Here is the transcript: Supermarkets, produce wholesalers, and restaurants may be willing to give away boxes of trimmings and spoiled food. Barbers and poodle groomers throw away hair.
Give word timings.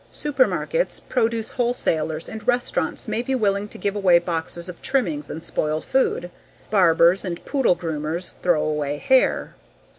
Supermarkets, 0.11 0.99
produce 1.09 1.49
wholesalers, 1.51 2.27
and 2.27 2.47
restaurants 2.47 3.07
may 3.07 3.21
be 3.21 3.35
willing 3.35 3.67
to 3.67 3.77
give 3.77 3.95
away 3.95 4.17
boxes 4.17 4.67
of 4.67 4.81
trimmings 4.81 5.29
and 5.29 5.43
spoiled 5.43 5.85
food. 5.85 6.31
Barbers 6.71 7.23
and 7.23 7.45
poodle 7.45 7.75
groomers 7.75 8.33
throw 8.41 8.63
away 8.63 8.97
hair. 8.97 9.53